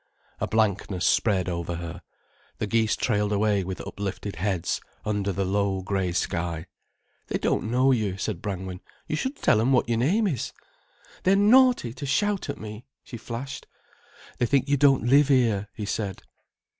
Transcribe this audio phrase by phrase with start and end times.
[0.39, 2.01] A blankness spread over her.
[2.57, 6.65] The geese trailed away with uplifted heads under the low grey sky.
[7.27, 8.81] "They don't know you," said Brangwen.
[9.07, 10.53] "You should tell 'em what your name is."
[11.21, 13.67] "They're naughty to shout at me," she flashed.
[14.39, 16.23] "They think you don't live here," he said.